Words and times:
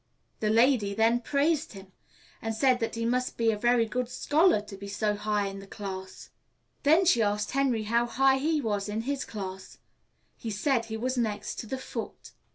The 0.39 0.49
lady 0.49 0.95
then 0.95 1.19
praised 1.21 1.73
him, 1.73 1.91
and 2.41 2.55
said 2.55 2.79
that 2.79 2.95
he 2.95 3.05
must 3.05 3.37
be 3.37 3.51
a 3.51 3.55
very 3.55 3.85
good 3.85 4.09
scholar 4.09 4.59
to 4.59 4.75
be 4.75 4.87
so 4.87 5.13
high 5.15 5.45
in 5.45 5.57
his 5.61 5.69
class. 5.69 6.31
Then 6.81 7.05
she 7.05 7.21
asked 7.21 7.51
Henry 7.51 7.83
how 7.83 8.07
high 8.07 8.37
he 8.39 8.61
was 8.61 8.89
in 8.89 9.01
his 9.01 9.23
class. 9.23 9.77
He 10.35 10.49
said 10.49 10.85
he 10.85 10.97
was 10.97 11.19
next 11.19 11.59
to 11.59 11.67
the 11.67 11.77
foot. 11.77 12.31